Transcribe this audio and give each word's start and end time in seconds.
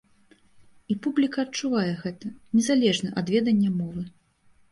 І 0.93 0.95
публіка 1.05 1.39
адчувае 1.47 1.91
гэта, 2.03 2.27
незалежна 2.59 3.09
ад 3.23 3.29
ведання 3.35 3.69
мовы. 3.79 4.01